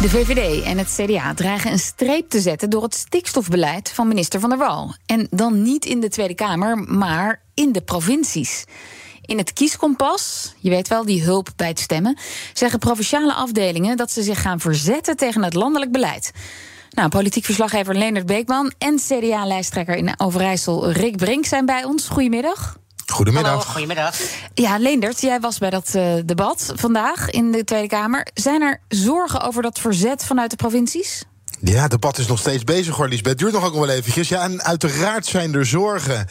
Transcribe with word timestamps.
De 0.00 0.08
VVD 0.08 0.64
en 0.64 0.78
het 0.78 0.94
CDA 0.96 1.34
dreigen 1.34 1.72
een 1.72 1.78
streep 1.78 2.28
te 2.28 2.40
zetten 2.40 2.70
door 2.70 2.82
het 2.82 2.94
stikstofbeleid 2.94 3.90
van 3.90 4.08
minister 4.08 4.40
Van 4.40 4.48
der 4.48 4.58
Wal. 4.58 4.94
En 5.06 5.26
dan 5.30 5.62
niet 5.62 5.84
in 5.84 6.00
de 6.00 6.08
Tweede 6.08 6.34
Kamer, 6.34 6.76
maar 6.78 7.42
in 7.54 7.72
de 7.72 7.80
provincies. 7.80 8.64
In 9.24 9.38
het 9.38 9.52
kieskompas, 9.52 10.54
je 10.58 10.70
weet 10.70 10.88
wel, 10.88 11.04
die 11.04 11.22
hulp 11.22 11.48
bij 11.56 11.68
het 11.68 11.78
stemmen, 11.78 12.18
zeggen 12.52 12.78
provinciale 12.78 13.32
afdelingen 13.32 13.96
dat 13.96 14.10
ze 14.10 14.22
zich 14.22 14.42
gaan 14.42 14.60
verzetten 14.60 15.16
tegen 15.16 15.42
het 15.42 15.54
landelijk 15.54 15.92
beleid. 15.92 16.32
Nou, 16.90 17.08
politiek 17.08 17.44
verslaggever 17.44 17.94
Leonard 17.94 18.26
Beekman 18.26 18.72
en 18.78 18.96
CDA-lijsttrekker 18.96 19.96
in 19.96 20.20
Overijssel 20.20 20.90
Rick 20.90 21.16
Brink 21.16 21.44
zijn 21.44 21.66
bij 21.66 21.84
ons. 21.84 22.08
Goedemiddag. 22.08 22.76
Goedemiddag. 23.18 23.52
Hallo, 23.52 23.70
goedemiddag. 23.70 24.16
Ja, 24.54 24.78
Leendert, 24.78 25.20
jij 25.20 25.40
was 25.40 25.58
bij 25.58 25.70
dat 25.70 25.92
uh, 25.96 26.12
debat 26.24 26.72
vandaag 26.74 27.30
in 27.30 27.52
de 27.52 27.64
Tweede 27.64 27.86
Kamer. 27.86 28.26
Zijn 28.34 28.62
er 28.62 28.80
zorgen 28.88 29.40
over 29.40 29.62
dat 29.62 29.78
verzet 29.78 30.24
vanuit 30.24 30.50
de 30.50 30.56
provincies? 30.56 31.24
Ja, 31.60 31.82
het 31.82 31.90
debat 31.90 32.18
is 32.18 32.26
nog 32.26 32.38
steeds 32.38 32.64
bezig 32.64 32.96
hoor, 32.96 33.08
Lisbeth. 33.08 33.30
Het 33.30 33.38
duurt 33.38 33.52
nog 33.52 33.64
ook 33.64 33.74
wel 33.74 33.88
eventjes. 33.88 34.28
Ja, 34.28 34.42
en 34.42 34.62
uiteraard 34.62 35.26
zijn 35.26 35.54
er 35.54 35.66
zorgen. 35.66 36.26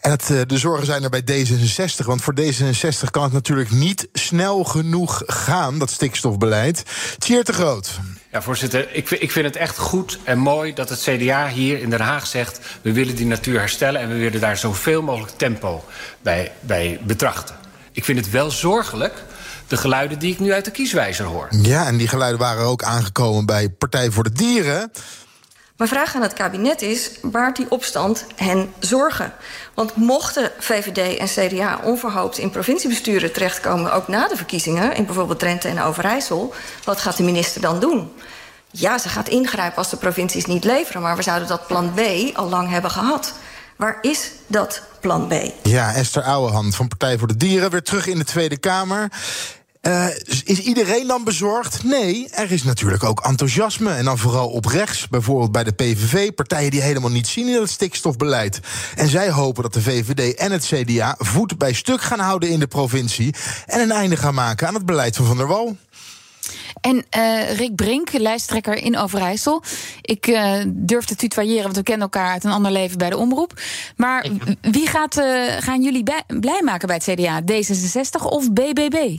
En 0.00 0.10
het, 0.10 0.48
de 0.48 0.58
zorgen 0.58 0.86
zijn 0.86 1.02
er 1.02 1.10
bij 1.10 1.22
D66. 1.22 2.04
Want 2.04 2.22
voor 2.22 2.34
D66 2.40 3.10
kan 3.10 3.22
het 3.22 3.32
natuurlijk 3.32 3.70
niet 3.70 4.08
snel 4.12 4.64
genoeg 4.64 5.22
gaan, 5.26 5.78
dat 5.78 5.90
stikstofbeleid. 5.90 6.82
Tjeer 7.18 7.44
te 7.44 7.52
groot. 7.52 7.90
Ja, 8.36 8.42
voorzitter, 8.42 8.94
ik, 8.94 9.10
ik 9.10 9.30
vind 9.30 9.46
het 9.46 9.56
echt 9.56 9.78
goed 9.78 10.18
en 10.24 10.38
mooi 10.38 10.74
dat 10.74 10.88
het 10.88 11.00
CDA 11.00 11.48
hier 11.48 11.80
in 11.80 11.90
Den 11.90 12.00
Haag 12.00 12.26
zegt... 12.26 12.60
we 12.82 12.92
willen 12.92 13.16
die 13.16 13.26
natuur 13.26 13.58
herstellen 13.58 14.00
en 14.00 14.08
we 14.08 14.14
willen 14.14 14.40
daar 14.40 14.56
zoveel 14.56 15.02
mogelijk 15.02 15.32
tempo 15.36 15.84
bij, 16.22 16.52
bij 16.60 17.00
betrachten. 17.02 17.54
Ik 17.92 18.04
vind 18.04 18.18
het 18.18 18.30
wel 18.30 18.50
zorgelijk 18.50 19.14
de 19.66 19.76
geluiden 19.76 20.18
die 20.18 20.32
ik 20.32 20.40
nu 20.40 20.52
uit 20.52 20.64
de 20.64 20.70
kieswijzer 20.70 21.24
hoor. 21.24 21.48
Ja, 21.50 21.86
en 21.86 21.96
die 21.96 22.08
geluiden 22.08 22.40
waren 22.40 22.64
ook 22.64 22.82
aangekomen 22.82 23.46
bij 23.46 23.68
Partij 23.68 24.10
voor 24.10 24.24
de 24.24 24.32
Dieren... 24.32 24.90
Mijn 25.76 25.90
vraag 25.90 26.14
aan 26.14 26.22
het 26.22 26.32
kabinet 26.32 26.82
is: 26.82 27.10
baart 27.22 27.56
die 27.56 27.70
opstand 27.70 28.26
hen 28.34 28.72
zorgen? 28.78 29.32
Want 29.74 29.96
mochten 29.96 30.50
VVD 30.58 31.18
en 31.18 31.26
CDA 31.26 31.80
onverhoopt 31.82 32.38
in 32.38 32.50
provinciebesturen 32.50 33.32
terechtkomen, 33.32 33.92
ook 33.92 34.08
na 34.08 34.28
de 34.28 34.36
verkiezingen, 34.36 34.94
in 34.94 35.06
bijvoorbeeld 35.06 35.38
Drenthe 35.38 35.68
en 35.68 35.80
Overijssel, 35.80 36.54
wat 36.84 37.00
gaat 37.00 37.16
de 37.16 37.22
minister 37.22 37.60
dan 37.60 37.80
doen? 37.80 38.12
Ja, 38.70 38.98
ze 38.98 39.08
gaat 39.08 39.28
ingrijpen 39.28 39.78
als 39.78 39.90
de 39.90 39.96
provincies 39.96 40.46
niet 40.46 40.64
leveren, 40.64 41.02
maar 41.02 41.16
we 41.16 41.22
zouden 41.22 41.48
dat 41.48 41.66
plan 41.66 41.92
B 41.94 42.00
al 42.36 42.48
lang 42.48 42.70
hebben 42.70 42.90
gehad. 42.90 43.34
Waar 43.76 43.98
is 44.00 44.30
dat 44.46 44.82
plan 45.00 45.28
B? 45.28 45.34
Ja, 45.62 45.94
Esther 45.94 46.22
Ouwehand 46.22 46.76
van 46.76 46.88
Partij 46.88 47.18
voor 47.18 47.28
de 47.28 47.36
Dieren 47.36 47.70
weer 47.70 47.82
terug 47.82 48.06
in 48.06 48.18
de 48.18 48.24
Tweede 48.24 48.58
Kamer. 48.58 49.08
Uh, 49.86 50.06
is 50.44 50.60
iedereen 50.60 51.06
dan 51.06 51.24
bezorgd? 51.24 51.84
Nee, 51.84 52.28
er 52.30 52.52
is 52.52 52.62
natuurlijk 52.62 53.04
ook 53.04 53.20
enthousiasme. 53.20 53.90
En 53.90 54.04
dan 54.04 54.18
vooral 54.18 54.48
op 54.48 54.64
rechts, 54.64 55.08
bijvoorbeeld 55.08 55.52
bij 55.52 55.64
de 55.64 55.72
PVV. 55.72 56.34
Partijen 56.34 56.70
die 56.70 56.82
helemaal 56.82 57.10
niet 57.10 57.26
zien 57.26 57.48
in 57.48 57.60
het 57.60 57.70
stikstofbeleid. 57.70 58.60
En 58.96 59.08
zij 59.08 59.30
hopen 59.30 59.62
dat 59.62 59.72
de 59.72 59.82
VVD 59.82 60.34
en 60.34 60.52
het 60.52 60.64
CDA 60.66 61.14
voet 61.18 61.58
bij 61.58 61.72
stuk 61.72 62.02
gaan 62.02 62.18
houden 62.18 62.48
in 62.50 62.60
de 62.60 62.66
provincie. 62.66 63.34
En 63.66 63.80
een 63.80 63.90
einde 63.90 64.16
gaan 64.16 64.34
maken 64.34 64.66
aan 64.66 64.74
het 64.74 64.86
beleid 64.86 65.16
van 65.16 65.26
Van 65.26 65.36
der 65.36 65.46
Wal. 65.46 65.76
En 66.80 67.04
uh, 67.16 67.56
Rick 67.56 67.74
Brink, 67.74 68.12
lijsttrekker 68.12 68.74
in 68.74 68.98
Overijssel. 68.98 69.62
Ik 70.02 70.26
uh, 70.26 70.54
durf 70.66 71.04
te 71.04 71.16
tutoyeren, 71.16 71.62
want 71.62 71.76
we 71.76 71.82
kennen 71.82 72.02
elkaar 72.02 72.32
uit 72.32 72.44
een 72.44 72.50
ander 72.50 72.72
leven 72.72 72.98
bij 72.98 73.10
de 73.10 73.16
omroep. 73.16 73.60
Maar 73.96 74.26
wie 74.60 74.86
gaat, 74.86 75.18
uh, 75.18 75.24
gaan 75.58 75.82
jullie 75.82 76.02
blij 76.26 76.62
maken 76.64 76.86
bij 76.86 77.00
het 77.04 77.18
CDA? 77.18 77.42
D66 77.42 78.24
of 78.24 78.52
BBB? 78.52 79.18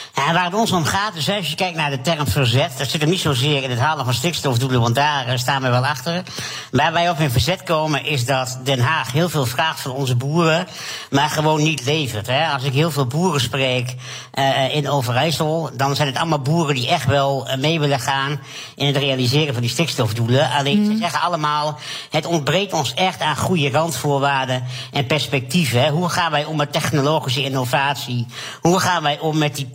Ja, 0.15 0.33
waar 0.33 0.45
het 0.45 0.53
ons 0.53 0.71
om 0.71 0.85
gaat, 0.85 1.13
dus 1.13 1.29
als 1.29 1.49
je 1.49 1.55
kijkt 1.55 1.77
naar 1.77 1.89
de 1.89 2.01
term 2.01 2.27
verzet, 2.27 2.77
dat 2.77 2.89
zit 2.89 3.01
er 3.01 3.07
niet 3.07 3.19
zozeer 3.19 3.63
in 3.63 3.69
het 3.69 3.79
halen 3.79 4.05
van 4.05 4.13
stikstofdoelen, 4.13 4.81
want 4.81 4.95
daar 4.95 5.27
uh, 5.27 5.37
staan 5.37 5.61
we 5.61 5.69
wel 5.69 5.85
achter. 5.85 6.23
Waar 6.71 6.93
wij 6.93 7.09
op 7.09 7.19
in 7.19 7.31
verzet 7.31 7.63
komen, 7.63 8.05
is 8.05 8.25
dat 8.25 8.59
Den 8.63 8.79
Haag 8.79 9.11
heel 9.11 9.29
veel 9.29 9.45
vraagt 9.45 9.79
van 9.79 9.91
onze 9.91 10.15
boeren, 10.15 10.67
maar 11.09 11.29
gewoon 11.29 11.63
niet 11.63 11.85
levert. 11.85 12.27
Hè. 12.27 12.47
Als 12.47 12.63
ik 12.63 12.73
heel 12.73 12.91
veel 12.91 13.05
boeren 13.05 13.41
spreek 13.41 13.95
uh, 14.33 14.75
in 14.75 14.89
Overijssel, 14.89 15.69
dan 15.73 15.95
zijn 15.95 16.07
het 16.07 16.17
allemaal 16.17 16.41
boeren 16.41 16.75
die 16.75 16.87
echt 16.87 17.05
wel 17.05 17.47
uh, 17.47 17.55
mee 17.55 17.79
willen 17.79 17.99
gaan 17.99 18.39
in 18.75 18.85
het 18.85 18.97
realiseren 18.97 19.53
van 19.53 19.61
die 19.61 19.71
stikstofdoelen. 19.71 20.51
Alleen 20.51 20.79
mm. 20.79 20.91
ze 20.91 20.97
zeggen 20.97 21.21
allemaal, 21.21 21.79
het 22.09 22.25
ontbreekt 22.25 22.73
ons 22.73 22.93
echt 22.93 23.21
aan 23.21 23.37
goede 23.37 23.69
randvoorwaarden 23.69 24.63
en 24.91 25.05
perspectieven. 25.05 25.83
Hè. 25.83 25.89
Hoe 25.89 26.09
gaan 26.09 26.31
wij 26.31 26.45
om 26.45 26.57
met 26.57 26.73
technologische 26.73 27.43
innovatie? 27.43 28.27
Hoe 28.61 28.79
gaan 28.79 29.03
wij 29.03 29.19
om 29.19 29.37
met 29.37 29.55
die 29.55 29.65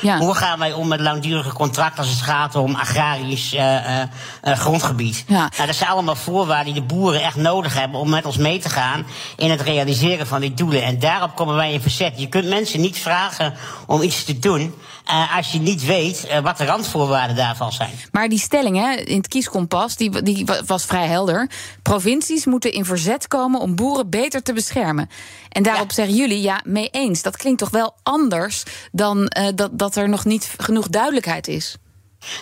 Ja. 0.00 0.18
Hoe 0.18 0.34
gaan 0.34 0.58
wij 0.58 0.72
om 0.72 0.88
met 0.88 1.00
langdurige 1.00 1.52
contracten 1.52 1.98
als 1.98 2.12
het 2.12 2.22
gaat 2.22 2.54
om 2.54 2.74
agrarisch 2.74 3.54
uh, 3.54 3.60
uh, 3.60 4.02
uh, 4.44 4.58
grondgebied? 4.58 5.24
Ja. 5.26 5.50
Nou, 5.56 5.66
dat 5.66 5.76
zijn 5.76 5.90
allemaal 5.90 6.16
voorwaarden 6.16 6.72
die 6.72 6.82
de 6.82 6.94
boeren 6.94 7.22
echt 7.22 7.36
nodig 7.36 7.74
hebben 7.74 8.00
om 8.00 8.10
met 8.10 8.26
ons 8.26 8.36
mee 8.36 8.58
te 8.58 8.68
gaan 8.68 9.06
in 9.36 9.50
het 9.50 9.60
realiseren 9.60 10.26
van 10.26 10.40
die 10.40 10.54
doelen. 10.54 10.82
En 10.82 10.98
daarop 10.98 11.36
komen 11.36 11.54
wij 11.54 11.72
in 11.72 11.80
verzet. 11.80 12.20
Je 12.20 12.28
kunt 12.28 12.48
mensen 12.48 12.80
niet 12.80 12.98
vragen 12.98 13.54
om 13.86 14.02
iets 14.02 14.24
te 14.24 14.38
doen. 14.38 14.74
Uh, 15.10 15.36
als 15.36 15.52
je 15.52 15.58
niet 15.58 15.84
weet 15.84 16.26
uh, 16.28 16.38
wat 16.38 16.56
de 16.56 16.64
randvoorwaarden 16.64 17.36
daarvan 17.36 17.72
zijn. 17.72 17.90
Maar 18.12 18.28
die 18.28 18.38
stelling 18.38 18.76
hè, 18.76 18.92
in 18.92 19.16
het 19.16 19.28
kieskompas 19.28 19.96
die, 19.96 20.22
die 20.22 20.46
was 20.66 20.84
vrij 20.84 21.06
helder. 21.06 21.50
Provincies 21.82 22.44
moeten 22.44 22.72
in 22.72 22.84
verzet 22.84 23.28
komen 23.28 23.60
om 23.60 23.74
boeren 23.74 24.10
beter 24.10 24.42
te 24.42 24.52
beschermen. 24.52 25.10
En 25.48 25.62
daarop 25.62 25.88
ja. 25.88 25.94
zeggen 25.94 26.14
jullie, 26.14 26.40
ja, 26.40 26.60
mee 26.64 26.88
eens. 26.88 27.22
Dat 27.22 27.36
klinkt 27.36 27.58
toch 27.58 27.70
wel 27.70 27.94
anders 28.02 28.62
dan 28.92 29.18
uh, 29.38 29.48
dat, 29.54 29.78
dat 29.78 29.96
er 29.96 30.08
nog 30.08 30.24
niet 30.24 30.54
genoeg 30.56 30.88
duidelijkheid 30.88 31.48
is. 31.48 31.76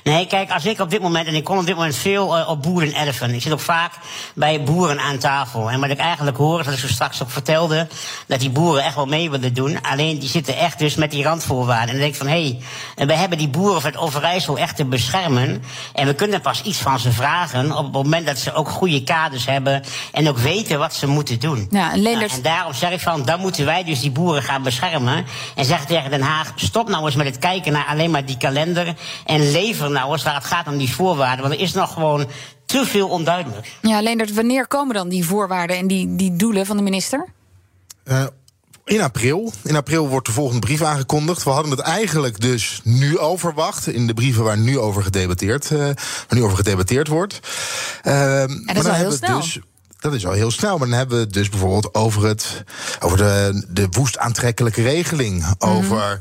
Nee, 0.04 0.26
kijk, 0.26 0.50
als 0.50 0.66
ik 0.66 0.80
op 0.80 0.90
dit 0.90 1.00
moment, 1.00 1.26
en 1.26 1.34
ik 1.34 1.44
kom 1.44 1.58
op 1.58 1.66
dit 1.66 1.74
moment 1.74 1.96
veel 1.96 2.38
uh, 2.38 2.48
op 2.48 2.62
boerenerven. 2.62 3.34
Ik 3.34 3.42
zit 3.42 3.52
ook 3.52 3.60
vaak 3.60 3.92
bij 4.34 4.62
boeren 4.62 5.00
aan 5.00 5.18
tafel. 5.18 5.70
En 5.70 5.80
wat 5.80 5.90
ik 5.90 5.98
eigenlijk 5.98 6.36
hoor, 6.36 6.58
is 6.58 6.64
dat 6.64 6.74
ik 6.74 6.80
zo 6.80 6.86
straks 6.86 7.22
ook 7.22 7.30
vertelde, 7.30 7.88
dat 8.26 8.40
die 8.40 8.50
boeren 8.50 8.84
echt 8.84 8.94
wel 8.94 9.06
mee 9.06 9.30
willen 9.30 9.54
doen. 9.54 9.82
Alleen 9.82 10.18
die 10.18 10.28
zitten 10.28 10.56
echt 10.56 10.78
dus 10.78 10.94
met 10.94 11.10
die 11.10 11.24
randvoorwaarden. 11.24 11.88
En 11.88 11.92
dan 11.92 12.00
denk 12.00 12.12
ik 12.12 12.18
van, 12.18 12.26
hé, 12.26 12.58
hey, 12.94 13.06
we 13.06 13.14
hebben 13.14 13.38
die 13.38 13.48
boeren 13.48 13.80
van 13.80 13.90
het 13.90 14.00
Overijssel 14.00 14.58
echt 14.58 14.76
te 14.76 14.84
beschermen. 14.84 15.62
En 15.94 16.06
we 16.06 16.14
kunnen 16.14 16.40
pas 16.40 16.62
iets 16.62 16.78
van 16.78 16.98
ze 16.98 17.12
vragen 17.12 17.76
op 17.76 17.84
het 17.84 17.92
moment 17.92 18.26
dat 18.26 18.38
ze 18.38 18.52
ook 18.52 18.68
goede 18.68 19.02
kaders 19.02 19.46
hebben. 19.46 19.82
En 20.12 20.28
ook 20.28 20.38
weten 20.38 20.78
wat 20.78 20.94
ze 20.94 21.06
moeten 21.06 21.40
doen. 21.40 21.66
Ja, 21.70 21.92
en, 21.92 22.02
nou, 22.02 22.24
en 22.24 22.42
daarom 22.42 22.74
zeg 22.74 22.90
ik 22.90 23.00
van, 23.00 23.24
dan 23.24 23.40
moeten 23.40 23.64
wij 23.64 23.84
dus 23.84 24.00
die 24.00 24.10
boeren 24.10 24.42
gaan 24.42 24.62
beschermen. 24.62 25.24
En 25.54 25.64
zeggen 25.64 25.86
tegen 25.86 26.10
Den 26.10 26.22
Haag, 26.22 26.52
stop 26.56 26.88
nou 26.88 27.04
eens 27.04 27.14
met 27.14 27.26
het 27.26 27.38
kijken 27.38 27.72
naar 27.72 27.86
alleen 27.86 28.10
maar 28.10 28.24
die 28.24 28.36
kalender. 28.36 28.94
En 29.24 29.50
lever 29.74 29.90
nou 29.90 30.18
waar 30.24 30.34
het 30.34 30.44
gaat 30.44 30.66
om 30.66 30.76
die 30.76 30.94
voorwaarden. 30.94 31.40
Want 31.40 31.54
er 31.54 31.60
is 31.60 31.72
nog 31.72 31.92
gewoon 31.92 32.26
te 32.66 32.84
veel 32.86 33.08
onduidelijk. 33.08 33.72
Ja, 33.80 34.02
Leendert, 34.02 34.34
wanneer 34.34 34.66
komen 34.66 34.94
dan 34.94 35.08
die 35.08 35.24
voorwaarden 35.24 35.76
en 35.76 35.86
die, 35.86 36.16
die 36.16 36.36
doelen 36.36 36.66
van 36.66 36.76
de 36.76 36.82
minister? 36.82 37.26
Uh, 38.04 38.24
in 38.84 39.00
april. 39.00 39.52
In 39.62 39.76
april 39.76 40.08
wordt 40.08 40.26
de 40.26 40.32
volgende 40.32 40.60
brief 40.60 40.82
aangekondigd. 40.82 41.42
We 41.42 41.50
hadden 41.50 41.70
het 41.70 41.80
eigenlijk 41.80 42.40
dus 42.40 42.80
nu 42.84 43.18
al 43.18 43.38
verwacht. 43.38 43.86
In 43.86 44.06
de 44.06 44.14
brieven 44.14 44.44
waar 44.44 44.58
nu 44.58 44.78
over 44.78 45.02
gedebatteerd, 45.02 45.70
uh, 45.70 45.78
waar 45.78 45.94
nu 46.28 46.42
over 46.42 46.56
gedebatteerd 46.56 47.08
wordt. 47.08 47.40
Uh, 48.02 48.42
en 48.42 48.64
dat 48.66 48.76
is 48.76 48.82
wel 48.82 48.92
heel 48.92 49.12
snel. 49.12 49.40
Dus, 49.40 49.58
dat 49.98 50.14
is 50.14 50.26
al 50.26 50.32
heel 50.32 50.50
snel. 50.50 50.78
Maar 50.78 50.88
dan 50.88 50.96
hebben 50.96 51.16
we 51.16 51.24
het 51.24 51.32
dus 51.32 51.48
bijvoorbeeld 51.48 51.94
over, 51.94 52.26
het, 52.26 52.64
over 53.00 53.16
de, 53.16 53.64
de 53.68 53.86
woest 53.90 54.18
aantrekkelijke 54.18 54.82
regeling. 54.82 55.34
Mm 55.34 55.54
-hmm. 55.58 55.76
Over 55.76 56.20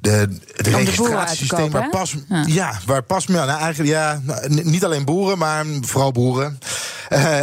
de, 0.00 0.28
het 0.52 0.66
registratiesysteem 0.66 1.70
waar 1.70 1.88
pas, 1.88 2.14
ja. 2.28 2.44
ja. 2.46 2.80
waar 2.86 3.02
pas 3.02 3.26
nou, 3.26 3.48
eigenlijk 3.48 3.90
ja, 3.90 4.20
niet 4.48 4.84
alleen 4.84 5.04
boeren, 5.04 5.38
maar 5.38 5.64
vooral 5.80 6.12
boeren. 6.12 6.58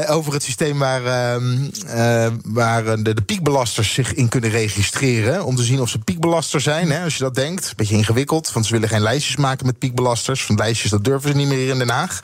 over 0.08 0.34
het 0.34 0.44
systeem 0.44 0.80
waar, 0.80 1.06
ehm, 1.06 2.32
waar 2.44 3.04
de, 3.04 3.14
de, 3.14 3.22
piekbelasters 3.22 3.94
zich 3.94 4.14
in 4.14 4.30
kunnen 4.30 4.50
registreren. 4.50 5.46
Om 5.46 5.56
te 5.56 5.64
zien 5.64 5.82
of 5.82 5.90
ze 5.90 6.00
piekbelaster 6.00 6.62
zijn. 6.62 6.92
Hè, 6.92 7.04
als 7.04 7.18
je 7.18 7.24
dat 7.24 7.36
denkt. 7.36 7.66
Een 7.66 7.74
beetje 7.76 7.96
ingewikkeld, 7.96 8.52
want 8.52 8.66
ze 8.66 8.72
willen 8.72 8.90
geen 8.90 9.02
lijstjes 9.02 9.36
maken 9.36 9.66
met 9.66 9.80
piekbelasters. 9.80 10.46
Van 10.46 10.56
lijstjes, 10.56 10.92
dat 10.92 11.04
durven 11.04 11.30
ze 11.30 11.36
niet 11.36 11.48
meer 11.48 11.58
hier 11.58 11.70
in 11.70 11.78
Den 11.78 11.90
Haag. 11.90 12.20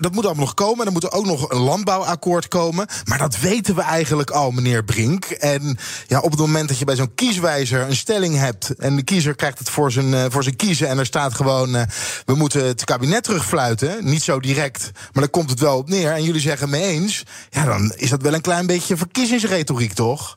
Dat 0.00 0.12
moet 0.12 0.24
allemaal 0.24 0.44
nog 0.44 0.54
komen. 0.54 0.86
Er 0.86 0.92
moet 0.92 1.04
er 1.04 1.12
ook 1.12 1.26
nog 1.26 1.50
een 1.50 1.60
landbouwakkoord 1.60 2.48
komen. 2.48 2.86
Maar 3.04 3.18
dat 3.18 3.38
weten 3.38 3.74
we 3.74 3.82
eigenlijk 3.82 4.30
al, 4.30 4.50
meneer 4.50 4.84
Brink. 4.84 5.24
En 5.24 5.78
ja, 6.06 6.20
op 6.20 6.30
het 6.30 6.40
moment 6.40 6.68
dat 6.68 6.78
je 6.78 6.84
bij 6.84 6.96
zo'n 6.96 7.14
kieswijzer 7.14 7.80
een 7.80 7.96
stelling 7.96 8.36
hebt. 8.36 8.71
En 8.78 8.96
de 8.96 9.02
kiezer 9.02 9.34
krijgt 9.34 9.58
het 9.58 9.70
voor 9.70 9.92
zijn, 9.92 10.12
uh, 10.12 10.24
voor 10.28 10.42
zijn 10.42 10.56
kiezen. 10.56 10.88
en 10.88 10.98
er 10.98 11.06
staat 11.06 11.34
gewoon. 11.34 11.76
Uh, 11.76 11.82
we 12.24 12.34
moeten 12.34 12.64
het 12.64 12.84
kabinet 12.84 13.24
terugfluiten. 13.24 14.04
Niet 14.04 14.22
zo 14.22 14.40
direct, 14.40 14.90
maar 14.94 15.22
dan 15.22 15.30
komt 15.30 15.50
het 15.50 15.60
wel 15.60 15.76
op 15.76 15.88
neer. 15.88 16.12
En 16.12 16.22
jullie 16.22 16.40
zeggen 16.40 16.70
mee 16.70 16.82
eens. 16.82 17.22
Ja, 17.50 17.64
dan 17.64 17.92
is 17.96 18.10
dat 18.10 18.22
wel 18.22 18.34
een 18.34 18.40
klein 18.40 18.66
beetje 18.66 18.96
verkiezingsretoriek, 18.96 19.92
toch? 19.92 20.36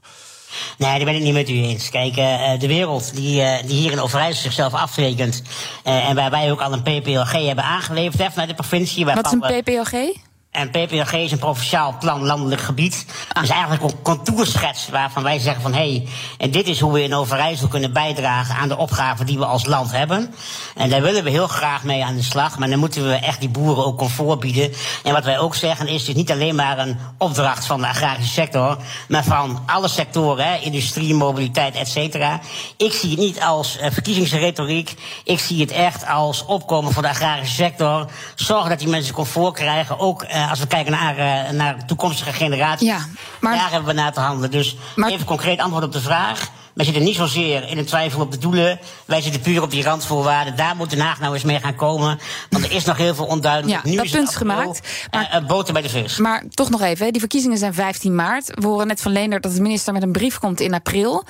Nee, 0.78 0.96
daar 0.96 1.06
ben 1.06 1.16
ik 1.16 1.22
niet 1.22 1.34
met 1.34 1.50
u 1.50 1.54
eens. 1.54 1.90
Kijk, 1.90 2.18
uh, 2.18 2.60
de 2.60 2.68
wereld 2.68 3.16
die, 3.16 3.42
uh, 3.42 3.58
die 3.66 3.76
hier 3.76 3.92
in 3.92 4.00
Overijssel 4.00 4.44
zichzelf 4.44 4.74
afrekent... 4.74 5.42
Uh, 5.88 6.10
en 6.10 6.16
waarbij 6.16 6.52
ook 6.52 6.62
al 6.62 6.74
een 6.74 6.82
PPLG 6.82 7.32
hebben 7.32 7.64
aangeleverd 7.64 8.22
heeft 8.22 8.36
naar 8.36 8.48
de 8.48 8.54
provincie... 8.54 9.06
Wat 9.06 9.26
is 9.26 9.32
een 9.32 9.62
PPLG? 9.62 10.16
En 10.56 10.70
PPLG 10.70 11.14
is 11.14 11.32
een 11.32 11.38
provinciaal 11.38 11.96
plan 12.00 12.26
landelijk 12.26 12.62
gebied. 12.62 13.06
Ah. 13.34 13.42
Dus 13.42 13.50
eigenlijk 13.50 13.84
een 13.84 14.02
contourschets 14.02 14.90
waarvan 14.90 15.24
wij 15.24 15.40
zeggen 15.40 15.62
van... 15.62 15.74
hé, 15.74 15.78
hey, 15.78 16.08
en 16.38 16.52
dit 16.52 16.68
is 16.68 16.80
hoe 16.80 16.94
we 16.94 17.04
in 17.04 17.14
Overijssel 17.14 17.68
kunnen 17.68 17.94
bijdragen 17.94 18.56
aan 18.56 18.68
de 18.68 18.78
opgaven 18.78 19.26
die 19.26 19.38
we 19.38 19.46
als 19.46 19.66
land 19.66 19.92
hebben. 19.92 20.34
En 20.76 20.90
daar 20.90 21.02
willen 21.02 21.24
we 21.24 21.30
heel 21.30 21.48
graag 21.48 21.84
mee 21.84 22.06
aan 22.06 22.16
de 22.16 22.24
slag. 22.24 22.58
Maar 22.58 22.70
dan 22.70 22.80
moeten 22.80 23.08
we 23.08 23.14
echt 23.14 23.40
die 23.40 23.50
boeren 23.50 23.86
ook 23.86 23.98
comfort 23.98 24.40
bieden. 24.40 24.74
En 25.04 25.14
wat 25.14 25.24
wij 25.24 25.40
ook 25.40 25.56
zeggen 25.56 25.88
is, 25.88 26.00
het 26.00 26.10
is 26.10 26.16
niet 26.16 26.32
alleen 26.32 26.56
maar 26.56 26.80
een 26.80 26.98
opdracht 27.18 27.66
van 27.66 27.82
de 27.82 27.88
agrarische 27.88 28.34
sector... 28.34 28.78
maar 29.08 29.24
van 29.24 29.64
alle 29.66 29.88
sectoren, 29.88 30.46
hè, 30.46 30.58
industrie, 30.58 31.14
mobiliteit, 31.14 31.76
et 31.76 31.88
cetera. 31.88 32.40
Ik 32.78 32.94
zie 32.94 33.10
het 33.10 33.20
niet 33.20 33.42
als 33.42 33.78
uh, 33.78 33.86
verkiezingsretoriek. 33.92 34.94
Ik 35.24 35.40
zie 35.40 35.62
het 35.62 35.72
echt 35.72 36.08
als 36.08 36.46
opkomen 36.46 36.92
voor 36.92 37.02
de 37.02 37.10
agrarische 37.10 37.56
sector. 37.56 38.10
Zorgen 38.36 38.70
dat 38.70 38.80
die 38.80 38.88
mensen 38.88 39.14
comfort 39.14 39.54
krijgen, 39.54 40.00
ook... 40.00 40.24
Uh, 40.46 40.52
als 40.52 40.60
we 40.60 40.68
kijken 40.68 40.92
naar, 40.92 41.18
uh, 41.18 41.50
naar 41.50 41.86
toekomstige 41.86 42.34
generaties, 42.34 42.88
ja, 42.88 43.06
maar, 43.40 43.56
daar 43.56 43.72
hebben 43.72 43.96
we 43.96 44.02
naar 44.02 44.14
te 44.14 44.20
handelen. 44.20 44.52
Dus 44.52 44.76
maar, 44.96 45.12
even 45.12 45.26
concreet 45.26 45.60
antwoord 45.60 45.84
op 45.84 45.92
de 45.92 46.02
vraag. 46.02 46.50
Wij 46.74 46.86
zitten 46.86 47.04
niet 47.04 47.16
zozeer 47.16 47.70
in 47.70 47.78
een 47.78 47.86
twijfel 47.86 48.22
op 48.22 48.32
de 48.32 48.38
doelen. 48.38 48.80
Wij 49.06 49.22
zitten 49.22 49.42
puur 49.42 49.62
op 49.62 49.72
die 49.72 49.84
randvoorwaarden. 49.84 50.56
Daar 50.56 50.76
moet 50.76 50.90
Den 50.90 51.00
Haag 51.00 51.20
nou 51.20 51.34
eens 51.34 51.44
mee 51.44 51.60
gaan 51.60 51.76
komen. 51.76 52.20
Want 52.50 52.64
er 52.64 52.72
is 52.72 52.86
nog 52.86 52.98
heel 52.98 53.16
veel 53.16 53.26
onduidelijk. 53.26 53.84
Ja, 53.84 53.90
nu 53.90 53.96
dat 53.96 54.06
is 54.06 54.12
punt 54.12 54.36
gemaakt. 54.36 55.08
Maar, 55.12 55.42
uh, 55.42 55.48
boter 55.48 55.74
bij 55.74 55.82
de 55.82 55.90
vis. 55.90 56.18
Maar 56.18 56.44
toch 56.50 56.70
nog 56.70 56.82
even, 56.82 57.12
die 57.12 57.20
verkiezingen 57.20 57.58
zijn 57.58 57.74
15 57.74 58.16
maart. 58.16 58.52
We 58.54 58.68
horen 58.68 58.88
net 58.88 59.02
van 59.02 59.12
Leender 59.12 59.42
dat 59.42 59.54
de 59.54 59.62
minister 59.62 59.94
met 59.94 60.04
een 60.04 60.12
brief 60.12 60.40
komt 60.40 60.60
in 60.60 60.74
april. 60.74 61.24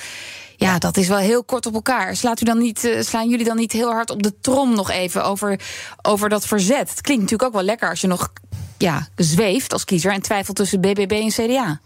Ja, 0.58 0.80
dat 0.80 0.98
is 0.98 1.08
wel 1.08 1.18
heel 1.18 1.44
kort 1.44 1.66
op 1.66 1.74
elkaar. 1.74 2.16
Slaat 2.16 2.42
u 2.42 2.46
dan 2.46 2.58
niet, 2.58 2.84
uh, 2.84 3.02
slaan 3.02 3.30
jullie 3.30 3.46
dan 3.46 3.58
niet 3.58 3.72
heel 3.72 3.92
hard 3.92 4.10
op 4.10 4.24
de 4.24 4.40
trom 4.40 4.76
nog 4.76 4.92
even 4.92 5.24
over, 5.24 5.60
over 6.02 6.30
dat 6.30 6.46
verzet? 6.46 6.90
Het 6.90 7.02
klinkt 7.02 7.22
natuurlijk 7.22 7.50
ook 7.50 7.56
wel 7.56 7.66
lekker 7.66 7.90
als 7.90 8.02
je 8.02 8.08
nog 8.08 8.30
ja, 8.78 9.08
zweeft 9.16 9.74
als 9.74 9.86
kiezer 9.86 10.12
en 10.12 10.22
twijfelt 10.22 10.58
tussen 10.58 10.82
BBB 10.82 11.12
en 11.12 11.30
CDA. 11.30 11.80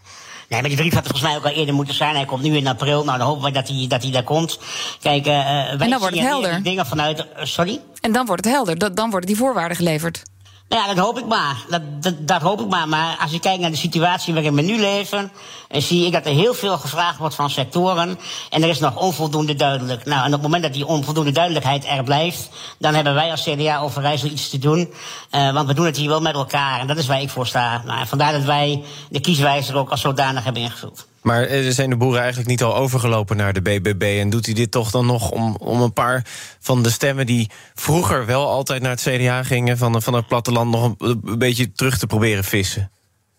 Nee, 0.50 0.62
maar 0.62 0.70
die 0.70 0.78
brief 0.78 0.94
had 0.94 1.06
er 1.06 1.10
volgens 1.10 1.32
mij 1.32 1.38
ook 1.38 1.46
al 1.46 1.60
eerder 1.60 1.76
moeten 1.76 1.96
zijn. 1.96 2.16
Hij 2.16 2.26
komt 2.26 2.42
nu 2.42 2.56
in 2.56 2.68
april. 2.68 3.04
Nou, 3.04 3.18
dan 3.18 3.28
hopen 3.28 3.44
we 3.44 3.52
dat 3.52 3.68
hij, 3.68 3.86
dat 3.88 4.04
hij 4.04 4.12
daar 4.12 4.24
komt. 4.24 4.60
Kijk, 5.02 5.28
uh, 5.28 5.34
wij 5.34 5.78
en 5.78 5.90
dan 5.90 6.00
wordt 6.00 6.16
het 6.16 6.26
helder. 6.26 6.64
Dingen 6.64 6.86
vanuit, 6.86 7.20
uh, 7.20 7.26
sorry? 7.44 7.82
En 8.02 8.12
dan 8.12 8.26
wordt 8.26 8.46
het 8.46 8.54
helder. 8.54 8.96
Dan 8.96 9.10
worden 9.10 9.28
die 9.28 9.38
voorwaarden 9.38 9.78
geleverd. 9.78 10.24
Nou 10.70 10.82
ja, 10.82 10.94
dat 10.94 11.06
hoop 11.06 11.18
ik 11.18 11.26
maar. 11.26 11.66
Dat, 11.70 11.82
dat, 12.04 12.28
dat, 12.28 12.42
hoop 12.42 12.62
ik 12.62 12.68
maar. 12.68 12.88
Maar 12.88 13.18
als 13.22 13.32
je 13.32 13.40
kijkt 13.40 13.62
naar 13.62 13.72
de 13.72 13.78
situatie 13.78 14.34
waarin 14.34 14.56
we 14.56 14.62
nu 14.62 14.80
leven, 14.80 15.32
eh, 15.68 15.82
zie 15.82 16.06
ik 16.06 16.12
dat 16.12 16.26
er 16.26 16.32
heel 16.32 16.54
veel 16.54 16.78
gevraagd 16.78 17.18
wordt 17.18 17.36
van 17.36 17.50
sectoren. 17.50 18.20
En 18.50 18.64
er 18.64 18.70
is 18.70 18.80
nog 18.80 18.96
onvoldoende 18.96 19.56
duidelijk. 19.56 20.06
Nou, 20.06 20.20
en 20.20 20.26
op 20.26 20.32
het 20.32 20.42
moment 20.42 20.64
dat 20.64 20.74
die 20.74 20.86
onvoldoende 20.86 21.32
duidelijkheid 21.32 21.86
er 21.86 22.04
blijft, 22.04 22.50
dan 22.78 22.94
hebben 22.94 23.14
wij 23.14 23.32
als 23.32 23.44
CDA 23.44 23.80
Overijssel 23.80 24.30
iets 24.30 24.50
te 24.50 24.60
doen. 24.60 24.94
Uh, 25.32 25.54
want 25.54 25.68
we 25.68 25.74
doen 25.74 25.86
het 25.86 25.98
hier 25.98 26.10
wel 26.10 26.22
met 26.22 26.34
elkaar. 26.34 26.80
En 26.80 26.88
dat 26.88 26.98
is 26.98 27.08
waar 27.08 27.22
ik 27.22 27.30
voor 27.30 27.48
sta. 27.48 27.82
Nou, 27.86 28.08
vandaar 28.08 28.32
dat 28.32 28.44
wij 28.44 28.84
de 29.10 29.20
kieswijzer 29.20 29.76
ook 29.76 29.90
als 29.90 30.02
zodanig 30.02 30.44
hebben 30.44 30.62
ingevuld. 30.62 31.09
Maar 31.22 31.44
eh, 31.44 31.70
zijn 31.70 31.90
de 31.90 31.98
boeren 31.98 32.20
eigenlijk 32.20 32.50
niet 32.50 32.64
al 32.64 32.76
overgelopen 32.76 33.38
naar 33.38 33.54
de 33.54 33.62
BBB? 33.62 34.18
En 34.20 34.30
doet 34.30 34.46
hij 34.46 34.56
dit 34.56 34.72
toch 34.72 34.92
dan 34.92 35.06
nog 35.06 35.32
om, 35.32 35.56
om 35.56 35.82
een 35.82 35.94
paar 35.94 36.26
van 36.60 36.84
de 36.84 36.90
stemmen 36.90 37.26
die 37.26 37.50
vroeger 37.76 38.26
wel 38.26 38.48
altijd 38.48 38.82
naar 38.82 38.92
het 38.92 39.02
CDA 39.02 39.44
gingen, 39.44 39.78
van, 39.78 40.02
van 40.02 40.14
het 40.14 40.28
platteland, 40.28 40.72
nog 40.72 40.84
een, 40.84 41.20
een 41.26 41.38
beetje 41.38 41.72
terug 41.72 41.98
te 41.98 42.08
proberen 42.08 42.44
vissen? 42.44 42.92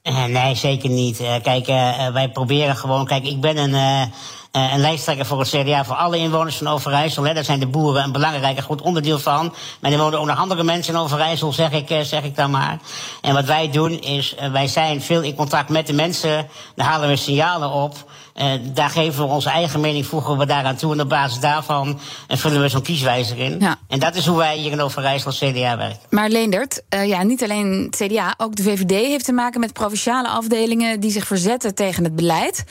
Uh, 0.03 0.25
nee, 0.25 0.55
zeker 0.55 0.91
niet. 0.91 1.17
Kijk, 1.43 1.67
wij 2.13 2.31
proberen 2.33 2.77
gewoon. 2.77 3.07
Kijk, 3.07 3.25
ik 3.25 3.41
ben 3.41 3.57
een 3.57 4.11
een 4.53 4.81
lijsttrekker 4.81 5.27
voor 5.27 5.39
het 5.39 5.49
CDA 5.49 5.85
voor 5.85 5.95
alle 5.95 6.17
inwoners 6.17 6.57
van 6.57 6.67
Overijssel. 6.67 7.25
Hè. 7.25 7.35
Daar 7.35 7.45
zijn 7.45 7.61
de 7.61 7.67
boeren 7.67 8.05
een 8.05 8.13
belangrijk 8.13 8.57
en 8.57 8.63
goed 8.63 8.83
onderdeel 8.83 9.19
van. 9.19 9.55
Maar 9.81 9.93
er 9.93 9.99
wonen 9.99 10.19
ook 10.19 10.27
nog 10.27 10.39
andere 10.39 10.63
mensen 10.63 10.95
in 10.95 11.01
Overijssel, 11.01 11.53
zeg 11.53 11.73
ik, 11.73 11.91
uh, 11.91 12.01
zeg 12.01 12.23
ik 12.23 12.37
dan 12.37 12.51
maar. 12.51 12.79
En 13.21 13.35
wat 13.35 13.45
wij 13.45 13.71
doen 13.71 14.01
is, 14.01 14.35
uh, 14.35 14.53
wij 14.53 14.67
zijn 14.67 15.03
veel 15.03 15.23
in 15.23 15.35
contact 15.35 15.69
met 15.69 15.87
de 15.87 15.93
mensen. 15.93 16.49
Daar 16.75 16.87
halen 16.87 17.09
we 17.09 17.17
signalen 17.17 17.71
op. 17.71 17.95
Uh, 18.37 18.53
daar 18.63 18.91
geven 18.91 19.25
we 19.25 19.33
onze 19.33 19.51
eigen 19.51 19.81
mening, 19.81 20.07
voegen 20.07 20.39
we 20.39 20.47
daaraan 20.47 20.77
toe. 20.77 20.93
En 20.93 21.01
op 21.01 21.09
basis 21.09 21.41
daarvan 21.41 22.01
vullen 22.29 22.61
we 22.61 22.69
zo'n 22.69 22.83
kieswijzer 22.83 23.39
in. 23.39 23.57
Ja. 23.61 23.79
En 23.89 23.99
dat 23.99 24.15
is 24.15 24.27
hoe 24.27 24.37
wij 24.37 24.57
hier 24.57 24.73
in 24.73 24.81
Overijssel 24.81 25.31
CDA 25.31 25.77
werken. 25.77 25.99
Maar 26.11 26.29
Leendert, 26.29 26.83
uh, 26.95 27.09
ja, 27.09 27.23
niet 27.23 27.43
alleen 27.43 27.89
het 27.91 28.07
CDA, 28.07 28.35
ook 28.37 28.57
de 28.57 28.63
VVD 28.63 28.91
heeft 28.91 29.25
te 29.25 29.33
maken 29.33 29.61
met 29.61 29.73
provinciale 29.73 30.29
afdelingen 30.29 31.01
die 31.01 31.11
zich 31.11 31.27
verzetten 31.27 31.75
tegen 31.75 32.05
het 32.05 32.17
beleid. 32.17 32.65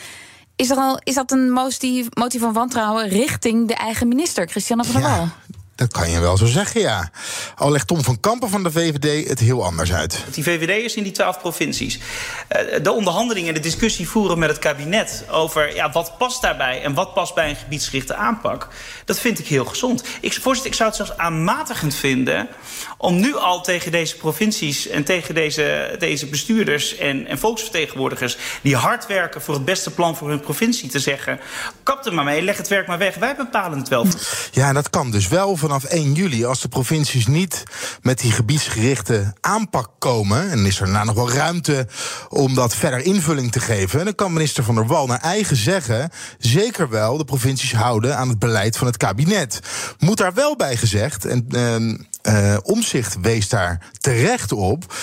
Is, 0.59 0.69
er 0.69 0.77
al, 0.77 1.00
is 1.03 1.15
dat 1.15 1.31
een 1.31 1.51
motie, 1.51 2.06
motie 2.13 2.39
van 2.39 2.53
wantrouwen 2.53 3.07
richting 3.07 3.67
de 3.67 3.73
eigen 3.73 4.07
minister, 4.07 4.47
Christiane 4.47 4.83
van 4.83 5.01
der 5.01 5.09
Wal? 5.09 5.19
Ja. 5.19 5.31
Dat 5.79 5.91
kan 5.91 6.09
je 6.09 6.19
wel 6.19 6.37
zo 6.37 6.45
zeggen, 6.45 6.81
ja. 6.81 7.09
Al 7.55 7.71
legt 7.71 7.87
Tom 7.87 8.03
van 8.03 8.19
Kampen 8.19 8.49
van 8.49 8.63
de 8.63 8.71
VVD 8.71 9.27
het 9.27 9.39
heel 9.39 9.63
anders 9.63 9.93
uit. 9.93 10.23
Die 10.31 10.43
VVD 10.43 10.83
is 10.83 10.95
in 10.95 11.03
die 11.03 11.11
twaalf 11.11 11.39
provincies. 11.39 11.99
Eh, 12.47 12.83
de 12.83 12.91
onderhandelingen, 12.91 13.53
de 13.53 13.59
discussie 13.59 14.09
voeren 14.09 14.39
met 14.39 14.49
het 14.49 14.59
kabinet... 14.59 15.23
over 15.31 15.75
ja, 15.75 15.91
wat 15.91 16.17
past 16.17 16.41
daarbij 16.41 16.81
en 16.81 16.93
wat 16.93 17.13
past 17.13 17.35
bij 17.35 17.49
een 17.49 17.55
gebiedsgerichte 17.55 18.15
aanpak... 18.15 18.67
dat 19.05 19.19
vind 19.19 19.39
ik 19.39 19.47
heel 19.47 19.65
gezond. 19.65 20.03
Ik, 20.21 20.33
voorzitter, 20.33 20.71
ik 20.71 20.77
zou 20.77 20.89
het 20.89 20.97
zelfs 20.97 21.17
aanmatigend 21.17 21.95
vinden... 21.95 22.47
om 22.97 23.19
nu 23.19 23.35
al 23.35 23.61
tegen 23.61 23.91
deze 23.91 24.17
provincies 24.17 24.87
en 24.87 25.03
tegen 25.03 25.35
deze, 25.35 25.95
deze 25.99 26.25
bestuurders... 26.25 26.97
En, 26.97 27.27
en 27.27 27.39
volksvertegenwoordigers 27.39 28.37
die 28.61 28.75
hard 28.75 29.07
werken 29.07 29.41
voor 29.41 29.53
het 29.53 29.65
beste 29.65 29.91
plan 29.91 30.15
voor 30.15 30.29
hun 30.29 30.39
provincie... 30.39 30.89
te 30.89 30.99
zeggen, 30.99 31.39
kap 31.83 32.05
er 32.05 32.13
maar 32.13 32.23
mee, 32.23 32.41
leg 32.41 32.57
het 32.57 32.67
werk 32.67 32.87
maar 32.87 32.97
weg. 32.97 33.15
Wij 33.15 33.35
bepalen 33.35 33.77
het 33.79 33.87
wel. 33.87 34.05
Ja, 34.51 34.67
en 34.67 34.73
dat 34.73 34.89
kan 34.89 35.11
dus 35.11 35.27
wel 35.27 35.57
vanaf 35.69 35.83
1 35.83 36.13
juli, 36.13 36.45
als 36.45 36.62
de 36.62 36.68
provincies 36.68 37.27
niet 37.27 37.63
met 38.01 38.19
die 38.19 38.31
gebiedsgerichte 38.31 39.33
aanpak 39.42 39.89
komen, 40.00 40.50
en 40.50 40.66
is 40.66 40.80
er 40.80 40.86
daarna 40.86 41.04
nog 41.04 41.16
wel 41.16 41.31
ruimte 41.31 41.88
om 42.30 42.56
dat 42.56 42.75
verder 42.75 43.00
invulling 43.00 43.51
te 43.51 43.60
geven, 43.60 44.06
dan 44.06 44.16
kan 44.16 44.33
minister 44.33 44.63
Van 44.63 44.75
der 44.75 44.88
Wal 44.88 45.07
naar 45.07 45.19
eigen 45.19 45.56
zeggen 45.56 46.10
zeker 46.38 46.89
wel 46.89 47.18
de 47.18 47.25
provincies 47.25 47.74
houden 47.74 48.18
aan 48.18 48.30
het 48.30 48.39
beleid 48.39 48.77
van 48.77 48.88
het 48.88 48.98
kabinet. 48.98 49.60
Moet 50.00 50.18
daar 50.18 50.33
wel 50.33 50.56
bij 50.56 50.77
gezegd, 50.77 51.25
en 51.25 51.48
uh, 51.51 52.54
uh, 52.54 52.57
Omzicht 52.63 53.18
wees 53.22 53.50
daar 53.50 53.89
terecht 54.00 54.51
op 54.51 54.94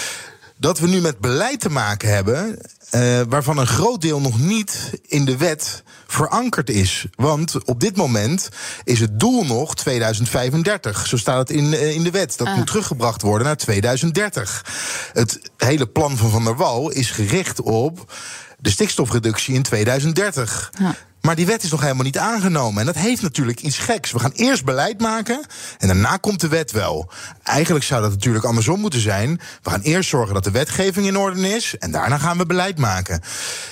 dat 0.58 0.78
we 0.78 0.86
nu 0.86 1.00
met 1.00 1.18
beleid 1.18 1.60
te 1.60 1.70
maken 1.70 2.14
hebben. 2.14 2.58
Uh, 2.94 3.20
waarvan 3.28 3.58
een 3.58 3.66
groot 3.66 4.00
deel 4.00 4.20
nog 4.20 4.38
niet 4.38 5.00
in 5.06 5.24
de 5.24 5.36
wet 5.36 5.82
verankerd 6.06 6.70
is. 6.70 7.06
Want 7.14 7.64
op 7.64 7.80
dit 7.80 7.96
moment 7.96 8.48
is 8.84 9.00
het 9.00 9.20
doel 9.20 9.44
nog 9.44 9.74
2035. 9.74 11.06
Zo 11.06 11.16
staat 11.16 11.38
het 11.38 11.50
in, 11.50 11.64
uh, 11.64 11.94
in 11.94 12.02
de 12.02 12.10
wet. 12.10 12.38
Dat 12.38 12.46
ah. 12.46 12.56
moet 12.56 12.66
teruggebracht 12.66 13.22
worden 13.22 13.46
naar 13.46 13.56
2030. 13.56 14.64
Het 15.12 15.40
hele 15.56 15.86
plan 15.86 16.16
van 16.16 16.30
Van 16.30 16.44
der 16.44 16.56
Wal 16.56 16.90
is 16.90 17.10
gericht 17.10 17.60
op 17.60 18.12
de 18.58 18.70
stikstofreductie 18.70 19.54
in 19.54 19.62
2030. 19.62 20.72
Ja. 20.78 20.94
Maar 21.26 21.36
die 21.36 21.46
wet 21.46 21.62
is 21.62 21.70
nog 21.70 21.80
helemaal 21.80 22.04
niet 22.04 22.18
aangenomen. 22.18 22.80
En 22.80 22.86
dat 22.86 22.94
heeft 22.94 23.22
natuurlijk 23.22 23.60
iets 23.60 23.78
geks. 23.78 24.12
We 24.12 24.18
gaan 24.18 24.32
eerst 24.32 24.64
beleid 24.64 25.00
maken 25.00 25.46
en 25.78 25.86
daarna 25.86 26.16
komt 26.16 26.40
de 26.40 26.48
wet 26.48 26.70
wel. 26.70 27.10
Eigenlijk 27.42 27.84
zou 27.84 28.02
dat 28.02 28.10
natuurlijk 28.10 28.44
andersom 28.44 28.80
moeten 28.80 29.00
zijn. 29.00 29.40
We 29.62 29.70
gaan 29.70 29.80
eerst 29.80 30.08
zorgen 30.08 30.34
dat 30.34 30.44
de 30.44 30.50
wetgeving 30.50 31.06
in 31.06 31.16
orde 31.16 31.48
is 31.48 31.78
en 31.78 31.90
daarna 31.90 32.18
gaan 32.18 32.38
we 32.38 32.46
beleid 32.46 32.78
maken. 32.78 33.20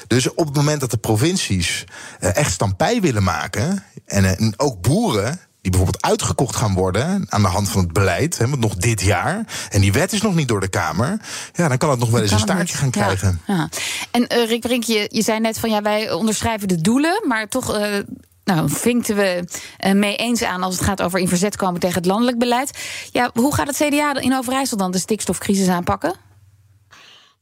Dus 0.07 0.35
op 0.35 0.47
het 0.47 0.57
moment 0.57 0.81
dat 0.81 0.91
de 0.91 0.97
provincies 0.97 1.85
eh, 2.21 2.37
echt 2.37 2.53
stampij 2.53 3.01
willen 3.01 3.23
maken 3.23 3.85
en 4.07 4.25
eh, 4.25 4.49
ook 4.57 4.81
boeren 4.81 5.41
die 5.65 5.73
bijvoorbeeld 5.73 6.05
uitgekocht 6.05 6.57
gaan 6.57 6.75
worden 6.75 7.27
aan 7.29 7.43
de 7.43 7.49
hand 7.49 7.69
van 7.69 7.83
het 7.83 7.93
beleid, 7.93 8.39
hè, 8.39 8.47
nog 8.47 8.75
dit 8.75 9.01
jaar, 9.01 9.45
en 9.71 9.81
die 9.81 9.93
wet 9.93 10.13
is 10.13 10.23
nog 10.23 10.35
niet 10.35 10.49
door 10.49 10.61
de 10.61 10.69
Kamer, 10.69 11.21
ja, 11.53 11.69
dan 11.69 11.79
kan 11.79 11.91
het 11.91 11.99
nog 11.99 12.11
wel 12.11 12.23
eens 12.23 12.31
een 12.31 12.39
staartje 12.39 12.77
gaan 12.77 12.91
krijgen. 12.91 13.41
Ja, 13.47 13.55
ja. 13.55 13.69
En 14.11 14.23
uh, 14.23 14.49
Rick 14.49 14.61
Brink, 14.61 14.83
je, 14.83 15.09
je 15.11 15.23
zei 15.23 15.41
net 15.41 15.59
van 15.59 15.71
ja, 15.71 15.83
wij 15.83 16.13
onderschrijven 16.13 16.69
de 16.69 16.81
doelen, 16.81 17.23
maar 17.27 17.49
toch. 17.49 17.79
Uh, 17.79 17.87
nou, 18.45 18.71
vinkten 18.71 19.17
we 19.17 19.45
uh, 19.87 19.93
mee 19.93 20.17
eens 20.17 20.43
aan 20.43 20.63
als 20.63 20.75
het 20.75 20.85
gaat 20.85 21.03
over 21.03 21.19
in 21.19 21.29
verzet 21.29 21.57
komen 21.57 21.81
tegen 21.81 21.97
het 21.97 22.07
landelijk 22.07 22.39
beleid. 22.39 22.79
Ja, 23.11 23.31
hoe 23.35 23.55
gaat 23.55 23.67
het 23.67 23.77
CDA 23.77 24.21
in 24.21 24.37
Overijssel 24.37 24.77
dan 24.77 24.91
de 24.91 24.99
stikstofcrisis 24.99 25.69
aanpakken? 25.69 26.15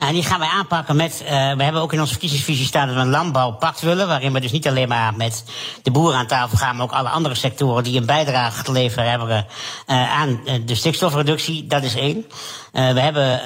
En 0.09 0.13
die 0.13 0.23
gaan 0.23 0.39
wij 0.39 0.49
aanpakken 0.49 0.97
met. 0.97 1.21
Uh, 1.23 1.29
we 1.29 1.63
hebben 1.63 1.81
ook 1.81 1.93
in 1.93 2.01
onze 2.01 2.13
verkiezingsvisie 2.13 2.67
staan 2.67 2.87
dat 2.87 2.97
we 2.97 3.03
een 3.03 3.09
landbouwpact 3.09 3.81
willen. 3.81 4.07
Waarin 4.07 4.33
we 4.33 4.41
dus 4.41 4.53
niet 4.53 4.69
alleen 4.69 4.89
maar 4.89 5.15
met 5.15 5.45
de 5.83 5.91
boeren 5.91 6.19
aan 6.19 6.27
tafel 6.27 6.59
gaan, 6.59 6.77
maar 6.77 6.85
ook 6.85 6.93
alle 6.93 7.09
andere 7.09 7.35
sectoren 7.35 7.85
die 7.85 7.99
een 7.99 8.07
bijdrage 8.07 8.63
te 8.63 8.73
leveren 8.73 9.11
hebben 9.11 9.47
uh, 9.87 10.21
aan 10.21 10.41
de 10.65 10.75
stikstofreductie. 10.75 11.67
Dat 11.67 11.83
is 11.83 11.95
één. 11.95 12.27
Uh, 12.73 12.93
we 12.93 13.01
hebben 13.01 13.41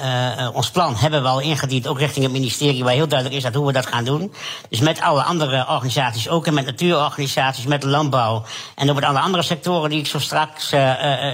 ons 0.53 0.71
plan 0.71 0.95
hebben 0.95 1.21
we 1.21 1.27
al 1.27 1.39
ingediend, 1.39 1.87
ook 1.87 1.99
richting 1.99 2.23
het 2.23 2.33
ministerie, 2.33 2.83
waar 2.83 2.93
heel 2.93 3.07
duidelijk 3.07 3.37
is 3.37 3.43
dat 3.43 3.53
hoe 3.53 3.65
we 3.65 3.73
dat 3.73 3.85
gaan 3.85 4.03
doen. 4.03 4.33
Dus 4.69 4.79
met 4.79 5.01
alle 5.01 5.23
andere 5.23 5.67
organisaties, 5.69 6.29
ook 6.29 6.47
en 6.47 6.53
met 6.53 6.65
natuurorganisaties, 6.65 7.65
met 7.65 7.81
de 7.81 7.87
landbouw 7.87 8.43
en 8.75 8.89
ook 8.89 8.95
met 8.95 9.03
alle 9.03 9.19
andere 9.19 9.43
sectoren 9.43 9.89
die 9.89 9.99
ik 9.99 10.07
zo 10.07 10.19
straks 10.19 10.73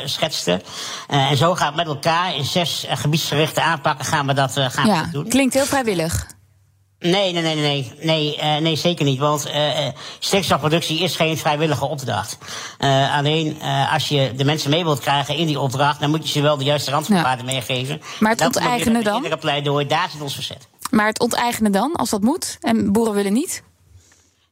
schetste. 0.05 0.61
en 1.07 1.37
zo 1.37 1.55
gaan 1.55 1.69
we 1.69 1.75
met 1.75 1.87
elkaar 1.87 2.35
in 2.35 2.45
zes 2.45 2.85
gebiedsgerichte 2.89 3.61
aanpakken 3.61 4.05
gaan 4.05 4.27
we 4.27 4.33
dat 4.33 4.51
gaan 4.57 4.87
ja, 4.87 5.09
doen. 5.13 5.29
Klinkt 5.29 5.53
heel 5.53 5.65
vrijwillig. 5.65 6.27
Nee, 6.99 7.33
nee, 7.33 7.41
nee, 7.41 7.55
nee, 7.55 7.91
nee, 8.01 8.37
uh, 8.37 8.57
nee 8.57 8.75
zeker 8.75 9.05
niet. 9.05 9.19
Want 9.19 9.47
uh, 9.47 9.87
stikstofproductie 10.19 10.99
is 10.99 11.15
geen 11.15 11.37
vrijwillige 11.37 11.85
opdracht. 11.85 12.37
Uh, 12.79 13.17
alleen 13.17 13.61
als 13.91 14.07
je 14.07 14.33
de 14.35 14.45
mensen 14.45 14.69
mee 14.69 14.83
wilt 14.83 14.99
krijgen 14.99 15.35
in 15.35 15.47
die 15.47 15.59
opdracht, 15.59 15.99
dan 15.99 16.09
moet 16.09 16.23
je 16.23 16.31
ze 16.31 16.41
wel 16.41 16.57
de 16.57 16.63
juiste 16.63 16.91
randvoorwaarden 16.91 17.45
ja. 17.45 17.51
meegeven. 17.51 18.01
Maar 18.19 18.29
het 18.29 18.39
dat 18.39 18.55
onteigenen 18.55 19.03
dan? 19.03 19.37
Pleidooi, 19.39 19.87
daar 19.87 20.09
zit 20.11 20.21
ons 20.21 20.33
verzet. 20.33 20.67
Maar 20.89 21.07
het 21.07 21.19
onteigenen 21.19 21.71
dan, 21.71 21.93
als 21.93 22.09
dat 22.09 22.21
moet, 22.21 22.57
en 22.61 22.91
boeren 22.91 23.13
willen 23.13 23.33
niet? 23.33 23.63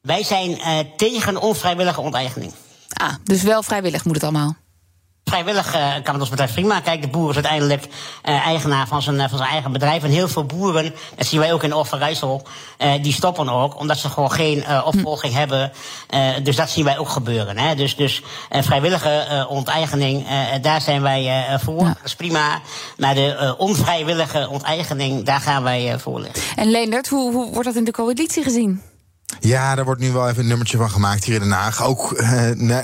Wij 0.02 0.24
zijn 0.24 0.60
tegen 0.96 1.42
onvrijwillige 1.42 2.02
onteigening. 2.02 2.54
Ah, 2.94 3.14
dus 3.24 3.44
wel 3.44 3.64
vrijwillig 3.64 4.06
moet 4.06 4.16
het 4.16 4.24
allemaal? 4.24 4.56
Vrijwillig 5.32 5.76
uh, 5.76 5.94
kan 6.04 6.14
het 6.14 6.22
ons 6.22 6.30
bedrijf 6.30 6.54
prima. 6.54 6.80
Kijk, 6.80 7.02
de 7.02 7.08
boer 7.08 7.30
is 7.30 7.36
uiteindelijk 7.36 7.84
uh, 7.84 8.46
eigenaar 8.46 8.88
van 8.88 9.02
zijn, 9.02 9.16
uh, 9.16 9.30
van 9.30 9.38
zijn 9.38 9.50
eigen 9.50 9.72
bedrijf. 9.72 10.04
En 10.04 10.10
heel 10.10 10.28
veel 10.28 10.44
boeren, 10.44 10.94
dat 11.16 11.26
zien 11.26 11.40
wij 11.40 11.54
ook 11.54 11.64
in 11.64 11.74
Overijssel, 11.74 12.42
die 13.02 13.14
stoppen 13.14 13.50
ook 13.50 13.80
omdat 13.80 13.98
ze 13.98 14.10
gewoon 14.10 14.32
geen 14.32 14.64
opvolging 14.84 15.34
hm. 15.34 15.40
hebben. 15.40 15.72
dus 16.44 16.56
dat 16.56 16.70
zien 16.70 16.84
wij 16.84 16.98
ook 16.98 17.10
gebeuren. 17.10 17.58
Hè. 17.58 17.76
Dus, 17.76 17.96
dus 17.96 18.22
vrijwillige 18.50 19.46
onteigening, 19.50 20.26
daar 20.62 20.82
zijn 20.82 21.02
wij 21.02 21.58
voor. 21.64 21.82
Ja. 21.82 21.88
Dat 21.88 22.06
is 22.06 22.16
prima. 22.16 22.62
Maar 22.98 23.16
de 23.16 23.56
onvrijwillige 23.58 24.48
onteigening, 24.50 25.26
daar 25.26 25.40
gaan 25.40 25.64
wij 25.64 26.00
voor 26.00 26.20
liggen. 26.20 26.42
En 26.56 26.72
Leendert, 26.72 27.08
hoe, 27.08 27.34
hoe 27.34 27.52
wordt 27.52 27.66
dat 27.66 27.76
in 27.76 27.84
de 27.84 27.92
coalitie 27.92 28.44
gezien? 28.44 28.82
Ja, 29.44 29.76
daar 29.76 29.86
wordt 29.86 30.02
nu 30.02 30.12
wel 30.12 30.30
even 30.30 30.42
een 30.42 30.48
nummertje 30.48 30.78
van 30.78 30.90
gemaakt 30.90 31.24
hier 31.24 31.36
in 31.36 31.42
Den 31.42 31.52
Haag. 31.52 31.84
Ook 31.84 32.12
uh, 32.12 32.78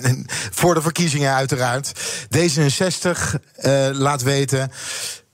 voor 0.52 0.74
de 0.74 0.82
verkiezingen 0.82 1.34
uiteraard. 1.34 1.92
D66 2.38 3.10
uh, 3.62 3.90
laat 3.92 4.22
weten 4.22 4.72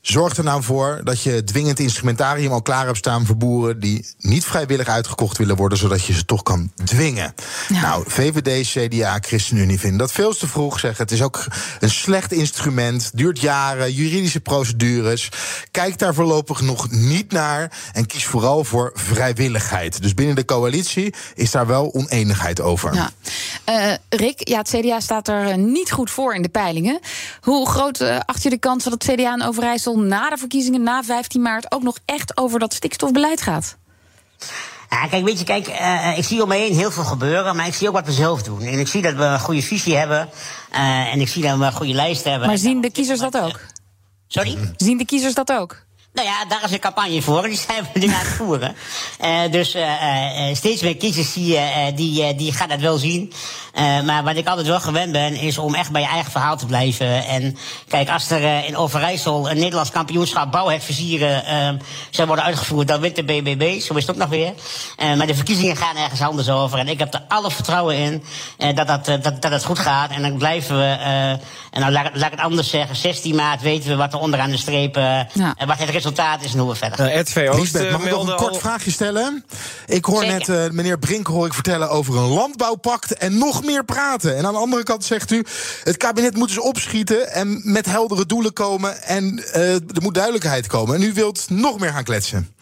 Zorg 0.04 0.38
er 0.38 0.44
nou 0.44 0.64
voor 0.64 1.02
dat 1.04 1.22
je 1.22 1.44
dwingend 1.44 1.80
instrumentarium 1.80 2.52
al 2.52 2.62
klaar 2.62 2.86
hebt 2.86 2.98
staan 2.98 3.26
voor 3.26 3.38
boeren 3.38 3.80
die 3.80 4.06
niet 4.18 4.46
vrijwillig 4.46 4.88
uitgekocht 4.88 5.38
willen 5.38 5.56
worden, 5.56 5.78
zodat 5.78 6.06
je 6.06 6.14
ze 6.14 6.26
toch 6.26 6.44
kan 6.44 6.72
dwingen. 6.84 7.34
Ja. 7.70 7.82
Nou, 7.82 8.04
VVD, 8.08 8.68
CDA, 8.68 9.18
ChristenUnie 9.22 9.80
vinden 9.80 10.00
dat 10.00 10.12
veel 10.12 10.34
te 10.34 10.48
vroeg. 10.48 10.80
Zeggen 10.80 11.04
het 11.04 11.12
is 11.12 11.22
ook 11.22 11.46
een 11.80 11.90
slecht 11.90 12.32
instrument, 12.32 13.12
duurt 13.14 13.40
jaren, 13.40 13.94
juridische 13.94 14.40
procedures. 14.40 15.30
Kijk 15.72 16.00
daar 16.00 16.14
voorlopig 16.14 16.62
nog 16.62 16.92
niet 16.92 17.32
naar 17.32 17.72
en 17.94 18.06
kies 18.06 18.26
vooral 18.26 18.64
voor 18.64 18.92
vrijwilligheid. 18.94 20.02
Dus 20.02 20.14
binnen 20.14 20.36
de 20.36 20.46
coalitie 20.46 21.14
is 21.36 21.52
daar 21.52 21.68
wel 21.68 21.94
oneenigheid 21.94 22.62
over. 22.62 22.94
Ja. 22.94 23.12
Uh, 23.70 23.94
Rick, 24.10 24.48
ja, 24.48 24.58
het 24.58 24.70
CDA 24.70 25.00
staat 25.00 25.28
er 25.28 25.58
niet 25.58 25.92
goed 25.92 26.12
voor 26.12 26.36
in 26.36 26.42
de 26.42 26.50
peilingen. 26.50 27.00
Hoe 27.42 27.70
groot 27.70 28.02
uh, 28.02 28.20
acht 28.26 28.44
je 28.44 28.50
de 28.50 28.58
kans 28.58 28.84
dat 28.84 28.94
het 28.94 29.04
CDA 29.04 29.34
in 29.34 29.44
Overijssel 29.44 29.92
na 30.00 30.30
de 30.30 30.38
verkiezingen, 30.38 30.84
na 30.84 31.04
15 31.04 31.42
maart, 31.42 31.72
ook 31.72 31.84
nog 31.84 31.98
echt 32.06 32.38
over 32.38 32.60
dat 32.60 32.74
stikstofbeleid 32.74 33.42
gaat? 33.42 33.78
Ja, 34.90 35.08
kijk, 35.08 35.26
weet 35.26 35.40
je, 35.40 35.46
kijk, 35.46 35.68
uh, 35.68 36.18
ik 36.18 36.24
zie 36.24 36.42
om 36.42 36.48
me 36.48 36.56
heen 36.56 36.74
heel 36.74 36.92
veel 36.92 37.04
gebeuren, 37.04 37.56
maar 37.56 37.68
ik 37.68 37.74
zie 37.74 37.88
ook 37.88 37.94
wat 37.94 38.06
we 38.06 38.12
zelf 38.12 38.44
doen. 38.44 38.62
En 38.62 38.80
ik 38.80 38.88
zie 38.88 39.02
dat 39.02 39.14
we 39.14 39.24
een 39.24 39.40
goede 39.40 39.62
visie 39.62 39.96
hebben 39.96 40.30
uh, 40.72 41.14
en 41.14 41.22
ik 41.22 41.28
zie 41.28 41.42
dat 41.44 41.58
we 41.58 41.66
een 41.66 41.74
goede 41.74 41.94
lijst 41.94 42.24
hebben. 42.24 42.48
Maar 42.48 42.58
zien 42.58 42.82
de 42.82 42.92
kiezers 42.92 43.20
dat 43.20 43.38
ook? 43.38 43.60
Sorry? 44.28 44.58
Zien 44.78 44.98
de 44.98 45.06
kiezers 45.06 45.34
dat 45.34 45.52
ook? 45.52 45.86
Nou 46.14 46.28
ja, 46.28 46.46
daar 46.46 46.64
is 46.64 46.72
een 46.72 46.80
campagne 46.80 47.22
voor. 47.22 47.44
Die 47.44 47.58
zijn 47.58 47.88
we 47.94 48.00
nu 48.00 48.08
aan 48.08 48.20
het 48.20 48.28
voeren. 48.42 48.76
Uh, 49.22 49.52
dus 49.52 49.76
uh, 49.76 49.82
uh, 49.82 50.56
steeds 50.56 50.82
meer 50.82 50.98
kiezers 50.98 51.34
zie 51.34 51.48
je, 51.48 51.92
die, 51.96 52.36
die 52.36 52.54
gaan 52.54 52.70
dat 52.70 52.80
wel 52.80 52.98
zien. 52.98 53.34
maar 54.06 54.24
wat 54.24 54.36
ik 54.36 54.48
altijd 54.48 54.68
wel 54.68 54.80
gewend 54.80 55.12
ben, 55.12 55.36
is 55.36 55.58
om 55.58 55.76
echt 55.76 55.92
bij 55.92 56.02
je 56.02 56.08
eigen 56.08 56.32
verhaal 56.32 56.58
te 56.58 56.66
blijven. 56.66 57.26
En 57.26 57.58
kijk, 57.88 58.10
als 58.10 58.30
er 58.30 58.66
in 58.66 58.78
Overijssel 58.78 59.50
een 59.50 59.58
Nederlands 59.58 59.92
kampioenschap 59.92 60.52
bouwhek 60.52 60.82
versieren 60.82 61.44
zou 62.10 62.28
worden 62.28 62.46
uitgevoerd, 62.46 62.88
dan 62.88 63.02
wint 63.02 63.16
de 63.16 63.24
BBB. 63.24 63.80
Zo 63.80 63.94
is 63.94 64.08
het 64.08 64.12
ook 64.12 64.22
nog 64.22 64.30
weer. 64.30 64.54
maar 64.98 65.28
de 65.28 65.36
verkiezingen 65.36 65.76
gaan 65.76 65.96
ergens 65.96 66.22
anders 66.22 66.50
over. 66.50 66.80
En 66.80 66.88
ik 66.88 67.00
heb 67.00 67.14
er 67.14 67.24
alle 67.28 67.52
vertrouwen 67.52 67.96
in 67.96 68.24
dat, 68.76 68.88
dat, 68.88 69.06
dat, 69.06 69.42
dat 69.42 69.52
het 69.52 69.64
goed 69.64 69.80
gaat. 69.80 70.12
En 70.12 70.22
dan 70.22 70.38
blijven 70.38 70.78
we, 70.78 70.98
en 71.72 71.82
nou 71.82 71.92
laat, 71.92 72.10
laat 72.14 72.32
ik 72.32 72.38
het 72.38 72.46
anders 72.46 72.70
zeggen, 72.70 72.96
16 72.96 73.36
maart 73.36 73.62
weten 73.62 73.90
we 73.90 73.96
wat 73.96 74.14
er 74.14 74.20
onderaan 74.20 74.50
de 74.50 74.58
streep, 74.58 74.96
ja. 74.96 75.56
wat 75.66 75.78
het 75.78 76.03
resultaat 76.04 76.44
is 76.44 76.54
en 76.54 76.60
hoe 76.60 76.70
we 76.70 76.76
verder 76.76 76.98
gaan. 76.98 77.08
Uh, 77.08 77.20
RTV 77.20 77.48
Oost 77.50 77.60
Liesbeth, 77.60 77.92
mag 77.92 78.04
ik 78.04 78.10
nog 78.10 78.28
een 78.28 78.36
kort 78.36 78.58
vraagje 78.58 78.92
stellen? 78.92 79.46
Ik 79.86 80.06
hoor 80.06 80.24
Zeker. 80.24 80.38
net 80.38 80.48
uh, 80.48 80.76
meneer 80.76 81.00
Brink 81.00 81.28
hoor 81.28 81.46
ik 81.46 81.54
vertellen 81.54 81.90
over 81.90 82.18
een 82.18 82.30
landbouwpact 82.30 83.14
en 83.14 83.38
nog 83.38 83.64
meer 83.64 83.86
praten. 83.86 84.38
En 84.38 84.46
aan 84.46 84.54
de 84.54 84.60
andere 84.60 84.84
kant 84.84 85.06
zegt 85.06 85.32
u, 85.32 85.46
het 85.84 85.98
kabinet 85.98 86.36
moet 86.36 86.48
dus 86.48 86.60
opschieten 86.60 87.32
en 87.32 87.62
met 87.64 87.86
heldere 87.86 88.26
doelen 88.26 88.54
komen 88.54 89.02
en 89.04 89.44
uh, 89.56 89.74
er 89.74 90.02
moet 90.02 90.14
duidelijkheid 90.14 90.68
komen. 90.68 90.96
En 90.96 91.02
u 91.02 91.14
wilt 91.14 91.50
nog 91.50 91.80
meer 91.80 91.92
gaan 91.92 92.04
kletsen. 92.04 92.56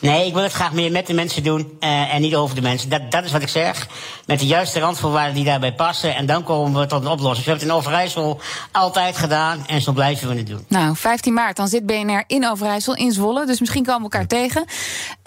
Nee, 0.00 0.26
ik 0.26 0.34
wil 0.34 0.42
het 0.42 0.52
graag 0.52 0.72
meer 0.72 0.90
met 0.90 1.06
de 1.06 1.14
mensen 1.14 1.42
doen 1.42 1.78
uh, 1.80 2.14
en 2.14 2.20
niet 2.20 2.34
over 2.34 2.54
de 2.54 2.62
mensen. 2.62 2.88
Dat, 2.88 3.10
dat 3.10 3.24
is 3.24 3.32
wat 3.32 3.42
ik 3.42 3.48
zeg. 3.48 3.86
Met 4.26 4.38
de 4.38 4.46
juiste 4.46 4.80
randvoorwaarden 4.80 5.34
die 5.34 5.44
daarbij 5.44 5.72
passen. 5.72 6.14
En 6.14 6.26
dan 6.26 6.42
komen 6.42 6.80
we 6.80 6.86
tot 6.86 7.02
een 7.02 7.10
oplossing. 7.10 7.44
We 7.44 7.50
hebben 7.50 7.68
het 7.68 7.76
in 7.76 7.82
Overijssel 7.82 8.40
altijd 8.72 9.16
gedaan 9.16 9.66
en 9.66 9.80
zo 9.80 9.92
blijven 9.92 10.28
we 10.28 10.36
het 10.36 10.46
doen. 10.46 10.64
Nou, 10.68 10.96
15 10.96 11.32
maart, 11.32 11.56
dan 11.56 11.68
zit 11.68 11.86
BNR 11.86 12.24
in 12.26 12.48
Overijssel, 12.48 12.94
in 12.94 13.12
Zwolle. 13.12 13.46
Dus 13.46 13.60
misschien 13.60 13.84
komen 13.84 14.10
we 14.10 14.16
elkaar 14.16 14.26
tegen. 14.26 14.64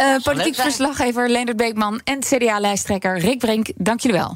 Uh, 0.01 0.15
politiek 0.23 0.55
verslaggever 0.55 1.29
Leendert 1.29 1.57
Beekman 1.57 2.01
en 2.03 2.19
CDA-lijsttrekker 2.19 3.19
Rick 3.19 3.39
Brink, 3.39 3.67
dank 3.75 3.99
jullie 3.99 4.17
wel. 4.17 4.35